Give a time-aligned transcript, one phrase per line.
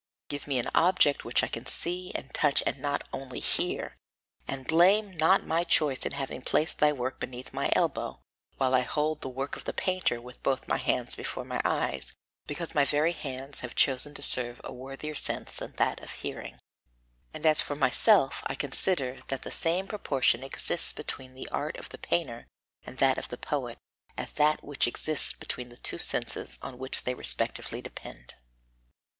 [0.29, 3.97] Give me an object which I can see and touch and not only hear,
[4.47, 8.19] and blame not my choice in having placed thy work beneath my elbow,
[8.57, 12.13] while I hold the work of the painter with both my hands before my eyes,
[12.47, 16.57] because my very hands have chosen to serve a worthier sense than that of hearing.
[17.31, 21.77] "And as for my self I consider that the same proportion exists between the art
[21.77, 22.47] of the painter
[22.83, 23.77] and that of the poet
[24.17, 28.33] as that which exists between the two senses on which they respectively depend.